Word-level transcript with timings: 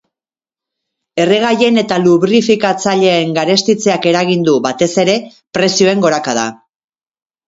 Erregaien 1.25 1.75
eta 1.81 1.99
lubrifikatzaileen 2.05 3.35
garestitzeak 3.35 4.07
eragin 4.13 4.47
du, 4.47 4.55
batez 4.63 4.89
ere, 5.05 5.15
prezioen 5.59 6.03
gorakada. 6.07 6.47